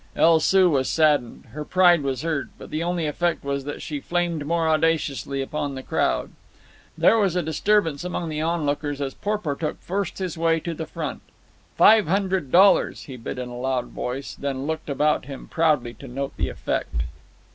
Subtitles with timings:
[0.15, 3.99] El Soo was saddened; her pride was hurt; but the only effect was that she
[3.99, 6.31] flamed more audaciously upon the crowd.
[6.97, 11.21] There was a disturbance among the onlookers as Porportuk forced his way to the front.
[11.77, 16.07] "Five hundred dollars!" he bid in a loud voice, then looked about him proudly to
[16.07, 17.03] note the effect.